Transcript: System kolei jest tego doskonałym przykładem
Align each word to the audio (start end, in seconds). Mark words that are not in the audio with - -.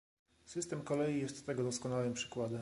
System 0.45 0.81
kolei 0.83 1.19
jest 1.19 1.45
tego 1.45 1.63
doskonałym 1.63 2.13
przykładem 2.13 2.59